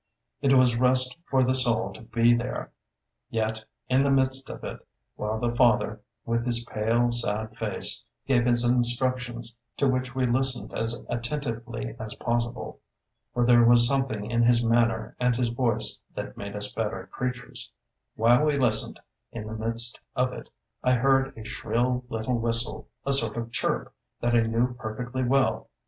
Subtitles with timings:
[0.41, 2.71] It was rest for the soul to be there;
[3.29, 4.79] yet, in the midst of it,
[5.15, 10.73] while the Father, with his pale, sad face, gave his instructions, to which we listened
[10.73, 12.79] as attentively as possible,
[13.31, 17.71] for there was something in his manner and his voice that made us better creatures,
[18.15, 18.99] while we listened,
[19.31, 20.49] in the midst of it
[20.83, 25.69] I heard a shrill little whistle, a sort of chirp, that I knew perfectly well.